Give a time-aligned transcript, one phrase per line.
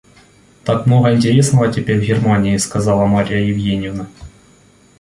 [0.63, 4.07] Так много интересного теперь в Германии,— сказала Марья Евгеньевна.